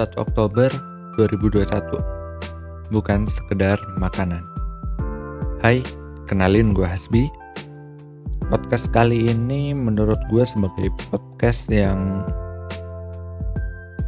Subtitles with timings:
[0.00, 0.72] 1 Oktober
[1.20, 1.68] 2021
[2.88, 4.40] Bukan sekedar makanan.
[5.60, 5.84] Hai,
[6.24, 7.28] kenalin gue Hasbi.
[8.48, 12.24] Podcast kali ini menurut gue sebagai podcast yang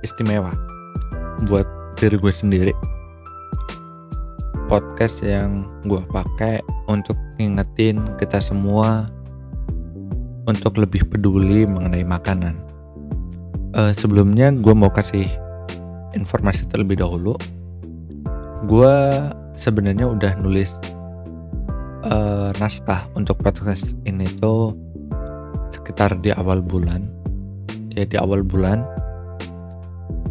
[0.00, 0.56] istimewa
[1.52, 1.68] Buat
[2.00, 2.72] diri gue sendiri.
[4.72, 9.04] Podcast yang gue pakai untuk ngingetin kita semua
[10.48, 12.56] Untuk lebih peduli mengenai makanan.
[13.76, 15.43] Uh, sebelumnya gue mau kasih
[16.14, 17.36] informasi terlebih dahulu
[18.64, 18.96] gue
[19.54, 20.80] sebenarnya udah nulis
[22.08, 24.72] uh, naskah untuk podcast ini tuh
[25.72, 27.04] sekitar di awal bulan.
[27.94, 28.82] Ya di awal bulan.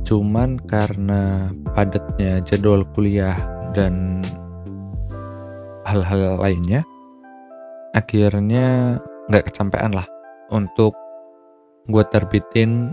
[0.04, 3.38] Cuman karena padatnya jadwal kuliah
[3.72, 4.26] dan
[5.88, 6.82] hal-hal lainnya
[7.94, 8.98] akhirnya
[9.30, 10.08] nggak kecapean lah
[10.52, 10.96] untuk
[11.88, 12.91] gue terbitin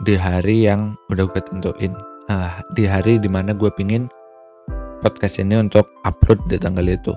[0.00, 1.92] di hari yang udah gue tentuin.
[2.30, 4.08] Nah, di hari di mana gue pingin
[5.04, 7.12] podcast ini untuk upload di tanggal itu.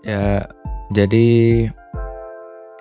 [0.00, 0.48] Ya,
[0.96, 1.26] jadi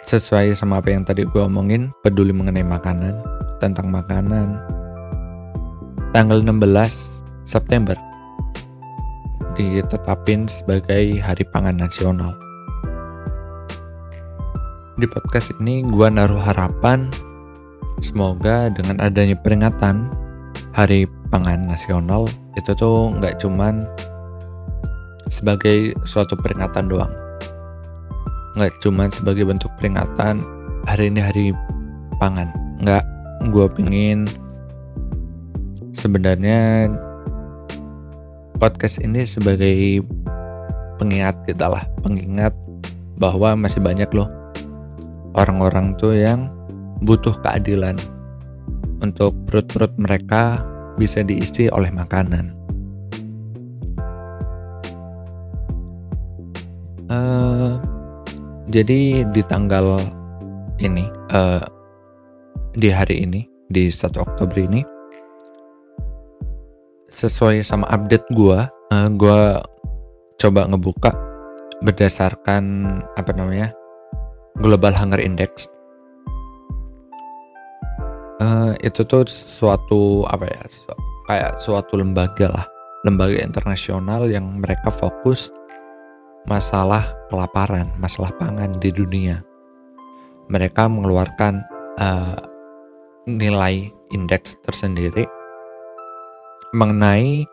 [0.08, 3.20] sesuai sama apa yang tadi gue omongin, peduli mengenai makanan,
[3.60, 4.56] tentang makanan.
[6.16, 6.64] Tanggal 16
[7.44, 7.94] September
[9.60, 12.32] ditetapin sebagai Hari Pangan Nasional.
[14.96, 17.12] Di podcast ini gue naruh harapan
[18.00, 20.08] Semoga dengan adanya peringatan
[20.72, 23.84] Hari Pangan Nasional itu tuh nggak cuman
[25.28, 27.12] sebagai suatu peringatan doang.
[28.56, 30.42] Nggak cuman sebagai bentuk peringatan
[30.88, 31.46] hari ini hari
[32.18, 32.50] pangan.
[32.80, 33.04] Nggak,
[33.52, 34.26] gue pingin
[35.92, 36.88] sebenarnya
[38.58, 40.04] podcast ini sebagai
[40.96, 42.56] pengingat kita lah, pengingat
[43.20, 44.32] bahwa masih banyak loh
[45.36, 46.48] orang-orang tuh yang
[47.04, 47.96] butuh keadilan
[49.00, 50.60] untuk perut-perut mereka
[51.00, 52.52] bisa diisi oleh makanan.
[57.10, 57.82] Uh,
[58.70, 59.98] jadi di tanggal
[60.78, 61.64] ini, uh,
[62.78, 63.42] di hari ini,
[63.72, 64.86] di 1 Oktober ini,
[67.10, 69.40] sesuai sama update gue, uh, gue
[70.38, 71.12] coba ngebuka
[71.82, 72.64] berdasarkan
[73.16, 73.72] apa namanya
[74.60, 75.79] Global Hunger Index
[78.82, 80.86] itu tuh suatu apa ya su
[81.30, 82.66] kayak suatu lembaga lah
[83.06, 85.54] lembaga internasional yang mereka fokus
[86.50, 89.42] masalah kelaparan masalah pangan di dunia
[90.50, 91.62] mereka mengeluarkan
[92.02, 92.38] uh,
[93.30, 95.30] nilai indeks tersendiri
[96.74, 97.46] mengenai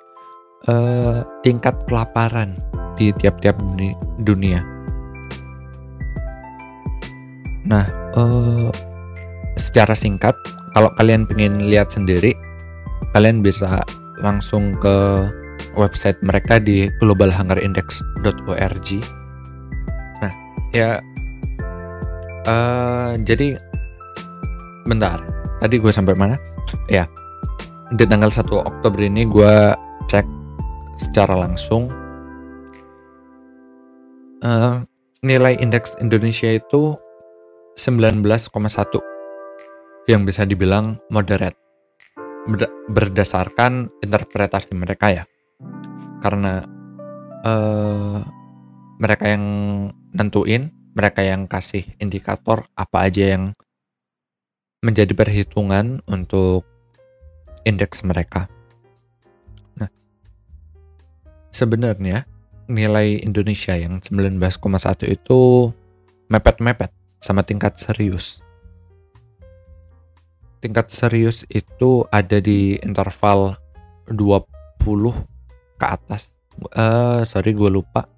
[0.69, 2.57] uh, tingkat kelaparan
[2.97, 3.57] di tiap-tiap
[4.25, 4.65] dunia.
[7.69, 7.85] Nah,
[8.17, 8.73] uh,
[9.59, 10.37] secara singkat
[10.77, 12.37] kalau kalian pengen lihat sendiri
[13.17, 13.81] kalian bisa
[14.21, 15.27] langsung ke
[15.73, 18.89] website mereka di globalhungerindex.org
[20.21, 20.33] nah
[20.77, 21.01] ya
[22.47, 23.59] uh, jadi
[24.87, 25.19] bentar.
[25.59, 26.39] Tadi gue sampai mana?
[26.87, 27.11] Ya
[27.95, 29.55] di tanggal 1 Oktober ini gue
[30.11, 30.27] cek
[30.99, 31.87] secara langsung
[34.43, 34.83] uh,
[35.23, 36.99] nilai indeks Indonesia itu
[37.79, 38.27] 19,1
[40.07, 41.59] yang bisa dibilang moderate.
[42.87, 45.25] Berdasarkan interpretasi mereka ya.
[46.23, 46.63] Karena
[47.43, 48.23] uh,
[49.03, 49.45] mereka yang
[50.15, 53.53] nentuin mereka yang kasih indikator apa aja yang
[54.81, 56.65] menjadi perhitungan untuk
[57.67, 58.47] indeks mereka.
[59.77, 59.91] Nah
[61.51, 62.25] sebenarnya
[62.71, 64.39] nilai Indonesia yang 19,1
[65.11, 65.41] itu
[66.31, 66.91] mepet-mepet
[67.21, 68.46] sama tingkat serius
[70.61, 73.57] tingkat serius itu ada di interval
[74.09, 74.47] 20
[75.77, 76.33] ke atas.
[76.73, 78.09] Uh, sorry gue lupa.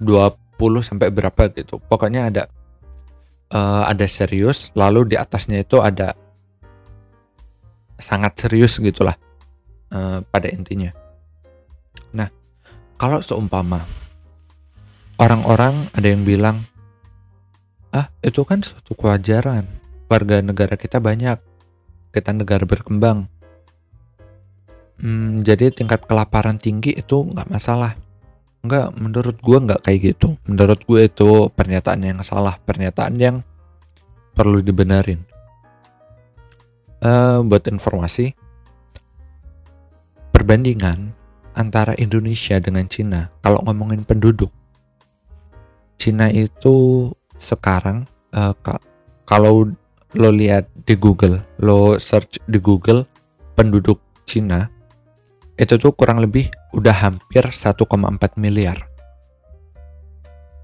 [0.00, 0.34] 20
[0.82, 1.78] sampai berapa gitu.
[1.78, 2.42] Pokoknya ada
[3.52, 6.16] uh, ada serius, lalu di atasnya itu ada
[8.00, 9.14] sangat serius gitulah
[9.94, 10.90] uh, pada intinya.
[12.16, 12.26] Nah,
[12.98, 13.84] kalau seumpama
[15.20, 16.66] orang-orang ada yang bilang,
[17.94, 19.68] ah itu kan suatu kewajaran
[20.10, 21.51] warga negara kita banyak.
[22.12, 23.26] Kita negara berkembang.
[25.02, 27.98] Hmm, jadi tingkat kelaparan tinggi itu nggak masalah.
[28.62, 30.38] Nggak, menurut gue nggak kayak gitu.
[30.46, 33.36] Menurut gue itu pernyataan yang salah, pernyataan yang
[34.38, 35.24] perlu dibenarin.
[37.02, 38.30] Uh, buat informasi,
[40.30, 41.10] perbandingan
[41.58, 44.54] antara Indonesia dengan Cina, kalau ngomongin penduduk,
[45.98, 48.54] Cina itu sekarang uh,
[49.26, 49.74] kalau
[50.12, 53.08] lo lihat di Google, lo search di Google
[53.56, 54.68] penduduk Cina
[55.56, 57.84] itu tuh kurang lebih udah hampir 1,4
[58.40, 58.88] miliar.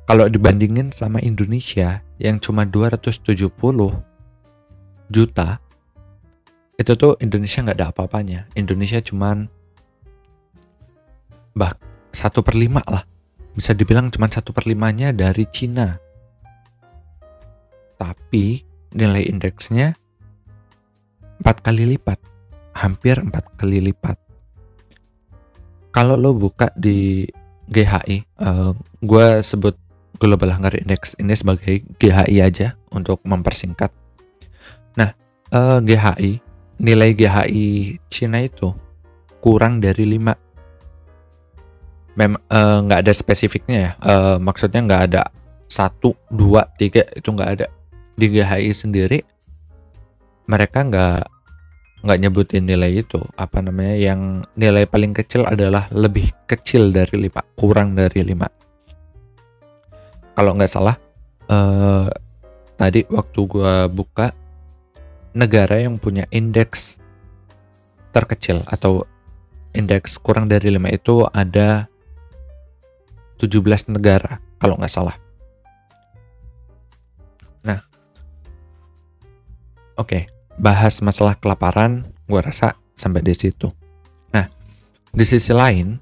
[0.08, 3.52] Kalau dibandingin sama Indonesia yang cuma 270
[5.12, 5.48] juta,
[6.80, 8.48] itu tuh Indonesia nggak ada apa-apanya.
[8.56, 9.44] Indonesia cuman
[11.52, 11.76] bah
[12.08, 13.04] satu per lima lah.
[13.52, 15.92] Bisa dibilang cuma satu per limanya dari Cina.
[17.98, 19.96] Tapi nilai indeksnya
[21.38, 22.18] empat kali lipat,
[22.74, 24.18] hampir empat kali lipat.
[25.94, 27.24] Kalau lo buka di
[27.68, 29.76] GHI, uh, eh, gue sebut
[30.18, 33.94] Global Hunger Index ini sebagai GHI aja untuk mempersingkat.
[34.98, 35.14] Nah,
[35.54, 36.32] uh, eh, GHI,
[36.82, 37.66] nilai GHI
[38.10, 38.74] Cina itu
[39.38, 42.18] kurang dari 5.
[42.18, 43.90] Mem uh, nggak ada spesifiknya ya.
[44.02, 45.22] Uh, maksudnya nggak ada
[45.70, 47.66] satu, dua, tiga itu nggak ada.
[48.18, 49.22] Di GHI sendiri
[50.50, 51.22] mereka nggak
[52.02, 53.22] nggak nyebutin nilai itu.
[53.38, 53.94] Apa namanya?
[53.94, 58.50] Yang nilai paling kecil adalah lebih kecil dari lima kurang dari lima.
[60.34, 60.98] Kalau nggak salah
[61.50, 62.06] uh,
[62.78, 64.30] tadi waktu gue buka
[65.34, 66.98] negara yang punya indeks
[68.14, 69.04] terkecil atau
[69.76, 71.86] indeks kurang dari 5 itu ada
[73.38, 75.14] 17 negara kalau nggak salah.
[79.98, 83.68] Oke, bahas masalah kelaparan, gue rasa sampai di situ.
[84.32, 84.46] Nah,
[85.12, 85.98] di sisi lain,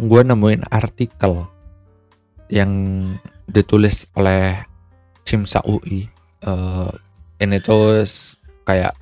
[0.00, 1.44] gue nemuin artikel
[2.50, 2.72] yang
[3.46, 4.58] ditulis oleh
[5.26, 6.06] Cimsa UI
[6.46, 6.90] uh, eh,
[7.42, 8.06] ini tuh
[8.62, 8.94] kayak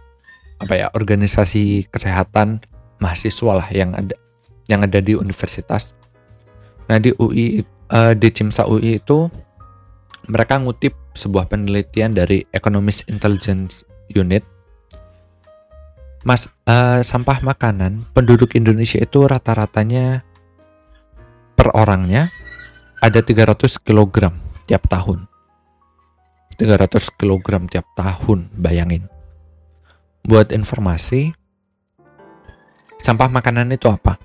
[0.61, 2.63] apa ya organisasi kesehatan
[3.03, 4.17] mahasiswa lah yang ada
[4.65, 5.93] yang ada di universitas.
[6.89, 7.61] Nah di UI
[7.93, 9.29] uh, eh, di Cimsa UI itu
[10.29, 14.45] mereka ngutip sebuah penelitian dari Economist Intelligence Unit.
[16.25, 20.25] Mas uh, sampah makanan penduduk Indonesia itu rata-ratanya
[21.53, 22.33] per orangnya
[23.05, 24.33] ada 300 kg
[24.65, 25.29] tiap tahun.
[26.57, 29.11] 300 kg tiap tahun, bayangin.
[30.25, 31.35] Buat informasi,
[32.97, 34.17] sampah makanan itu apa?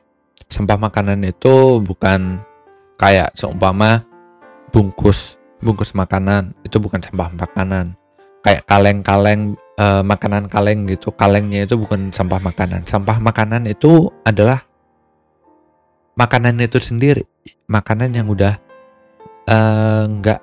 [0.48, 2.40] Sampah makanan itu bukan
[2.96, 4.08] kayak seumpama
[4.72, 7.96] bungkus bungkus makanan itu bukan sampah makanan.
[8.40, 12.88] Kayak kaleng-kaleng e, makanan kaleng gitu kalengnya itu bukan sampah makanan.
[12.88, 14.64] Sampah makanan itu adalah
[16.20, 17.24] makanan itu sendiri.
[17.72, 18.60] Makanan yang udah
[19.48, 20.40] uh, nggak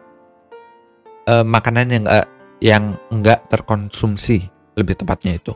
[1.29, 2.27] uh, makanan yang uh,
[2.65, 5.53] yang nggak terkonsumsi lebih tepatnya itu.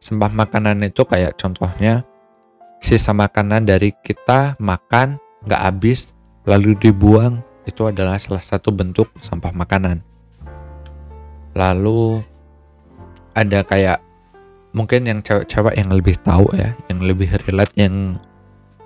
[0.00, 2.04] Sampah makanan itu kayak contohnya
[2.80, 9.52] sisa makanan dari kita makan nggak habis lalu dibuang itu adalah salah satu bentuk sampah
[9.52, 10.04] makanan.
[11.56, 12.20] Lalu
[13.34, 13.98] ada kayak
[14.74, 18.18] mungkin yang cewek-cewek yang lebih tahu ya yang lebih relate yang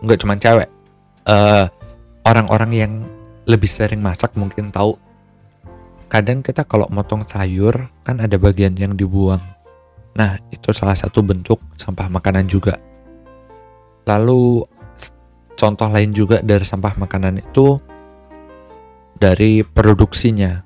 [0.05, 0.69] nggak cuma cewek.
[1.29, 1.69] Uh,
[2.25, 2.93] orang-orang yang
[3.49, 4.95] lebih sering masak mungkin tahu.
[6.09, 9.41] Kadang kita kalau motong sayur kan ada bagian yang dibuang.
[10.17, 12.81] Nah itu salah satu bentuk sampah makanan juga.
[14.09, 14.65] Lalu
[15.59, 17.77] contoh lain juga dari sampah makanan itu
[19.19, 20.63] dari produksinya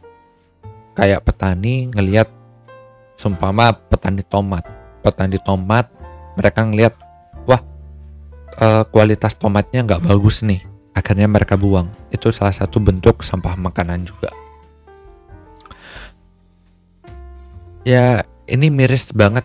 [0.93, 2.29] kayak petani ngelihat
[3.17, 4.69] sumpama petani tomat
[5.01, 5.89] petani tomat
[6.37, 6.95] mereka ngelihat
[7.49, 7.65] wah
[8.61, 10.61] eh, kualitas tomatnya nggak bagus nih
[10.93, 11.89] akhirnya mereka buang.
[12.13, 14.29] Itu salah satu bentuk sampah makanan juga.
[17.83, 19.43] Ya, ini miris banget.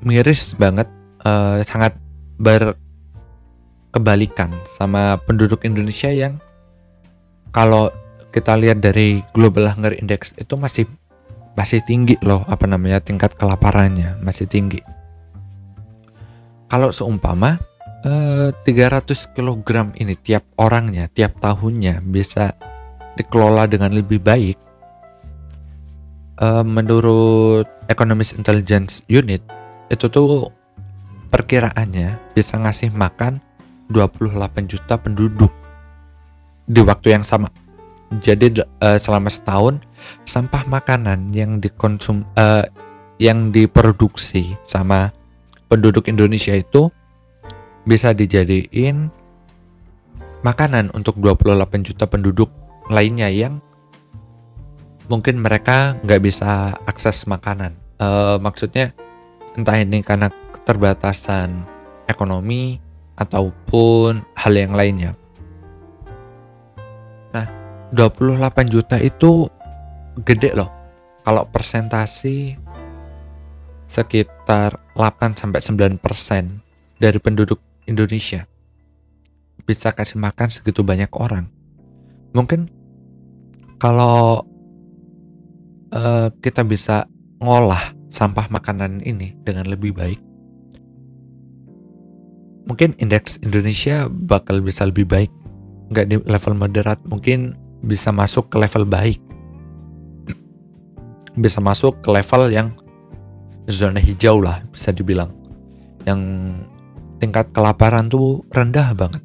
[0.00, 0.88] Miris banget
[1.28, 1.92] uh, sangat
[2.40, 6.40] berkebalikan sama penduduk Indonesia yang
[7.52, 7.92] kalau
[8.30, 10.86] kita lihat dari Global Hunger Index itu masih
[11.58, 14.80] masih tinggi loh apa namanya tingkat kelaparannya masih tinggi.
[16.70, 17.58] Kalau seumpama
[18.00, 19.68] 300 eh, kg
[19.98, 22.54] ini tiap orangnya, tiap tahunnya bisa
[23.18, 24.56] dikelola dengan lebih baik.
[26.40, 29.44] Uh, menurut Economist Intelligence Unit
[29.92, 30.48] itu tuh
[31.28, 33.44] perkiraannya bisa ngasih makan
[33.92, 35.52] 28 juta penduduk
[36.64, 37.52] di waktu yang sama.
[38.18, 39.78] Jadi uh, selama setahun
[40.26, 42.66] sampah makanan yang dikonsum uh,
[43.22, 45.14] yang diproduksi sama
[45.70, 46.90] penduduk Indonesia itu
[47.86, 49.12] bisa dijadiin
[50.42, 52.50] makanan untuk 28 juta penduduk
[52.90, 53.62] lainnya yang
[55.06, 57.78] mungkin mereka nggak bisa akses makanan.
[58.00, 58.90] Uh, maksudnya
[59.54, 61.62] entah ini karena keterbatasan
[62.08, 62.82] ekonomi
[63.14, 65.19] ataupun hal yang lainnya.
[67.90, 69.50] Nah, 28 juta itu
[70.22, 70.70] gede loh.
[71.20, 72.56] kalau persentasi
[73.84, 76.00] sekitar 8 sampai 9%
[76.96, 78.48] dari penduduk Indonesia
[79.68, 81.46] bisa kasih makan segitu banyak orang.
[82.32, 82.66] Mungkin
[83.76, 84.42] kalau
[85.92, 87.04] uh, kita bisa
[87.38, 90.20] ngolah sampah makanan ini dengan lebih baik,
[92.66, 95.30] mungkin indeks Indonesia bakal bisa lebih baik.
[95.90, 99.20] Nggak di level moderat, mungkin bisa masuk ke level baik.
[101.36, 102.68] Bisa masuk ke level yang
[103.70, 105.30] zona hijau lah, bisa dibilang.
[106.04, 106.20] Yang
[107.20, 109.22] tingkat kelaparan tuh rendah banget.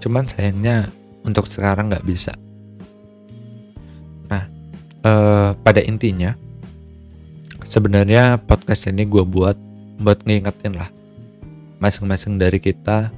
[0.00, 0.88] Cuman sayangnya
[1.26, 2.32] untuk sekarang nggak bisa.
[4.32, 4.44] Nah,
[5.04, 6.32] eh, pada intinya,
[7.66, 9.58] sebenarnya podcast ini gue buat
[10.00, 10.88] buat ngingetin lah
[11.80, 13.08] masing-masing dari kita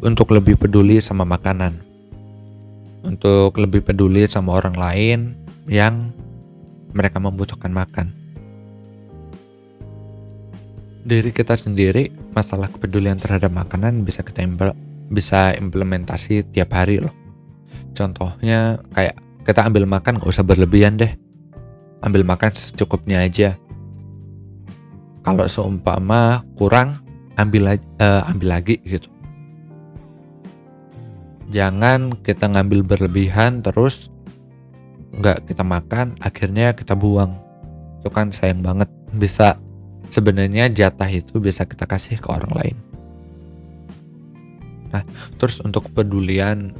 [0.00, 1.76] untuk lebih peduli sama makanan,
[3.04, 5.18] untuk lebih peduli sama orang lain
[5.70, 6.12] yang
[6.92, 8.12] mereka membutuhkan makan.
[11.00, 14.44] Dari kita sendiri, masalah kepedulian terhadap makanan bisa kita
[15.08, 17.14] bisa implementasi tiap hari loh.
[17.96, 21.10] Contohnya kayak kita ambil makan gak usah berlebihan deh.
[22.04, 23.56] Ambil makan secukupnya aja.
[25.24, 27.00] Kalau seumpama kurang,
[27.36, 29.19] ambil uh, ambil lagi gitu
[31.50, 34.08] jangan kita ngambil berlebihan terus
[35.10, 37.34] nggak kita makan akhirnya kita buang.
[38.00, 38.88] Itu kan sayang banget.
[39.10, 39.58] Bisa
[40.08, 42.76] sebenarnya jatah itu bisa kita kasih ke orang lain.
[44.94, 45.02] Nah
[45.36, 46.70] terus untuk kepedulian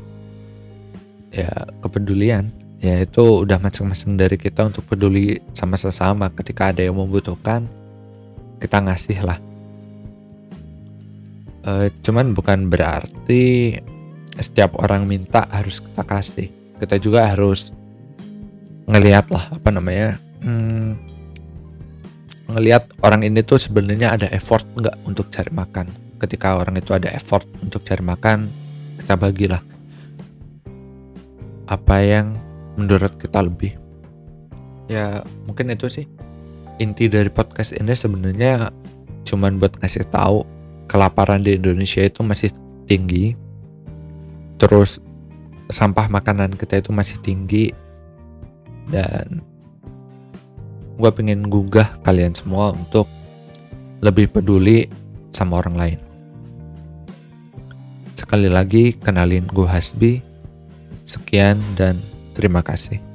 [1.30, 1.50] ya
[1.82, 2.50] kepedulian
[2.82, 6.30] ya itu udah masing-masing dari kita untuk peduli sama sesama.
[6.30, 7.66] Ketika ada yang membutuhkan
[8.62, 9.38] kita ngasih lah.
[11.60, 13.76] Uh, cuman bukan berarti
[14.40, 16.48] setiap orang minta harus kita kasih.
[16.80, 17.76] Kita juga harus
[18.88, 20.98] ngelihat lah apa namanya hmm,
[22.50, 25.86] ngelihat orang ini tuh sebenarnya ada effort nggak untuk cari makan.
[26.20, 28.50] Ketika orang itu ada effort untuk cari makan
[29.00, 29.62] kita bagilah
[31.70, 32.34] apa yang
[32.74, 33.76] menurut kita lebih.
[34.90, 36.06] Ya mungkin itu sih.
[36.80, 38.72] Inti dari podcast ini sebenarnya
[39.28, 40.42] cuman buat ngasih tahu
[40.88, 42.50] kelaparan di Indonesia itu masih
[42.88, 43.36] tinggi
[44.60, 45.00] terus
[45.72, 47.72] sampah makanan kita itu masih tinggi
[48.92, 49.40] dan
[51.00, 53.08] gue pengen gugah kalian semua untuk
[54.04, 54.84] lebih peduli
[55.32, 56.00] sama orang lain.
[58.12, 60.20] Sekali lagi kenalin gue Hasbi.
[61.08, 61.98] Sekian dan
[62.38, 63.09] terima kasih